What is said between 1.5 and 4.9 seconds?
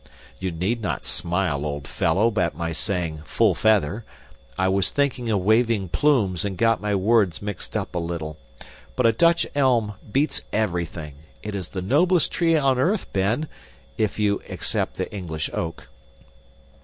old fellow, at my saying 'full feather.' I was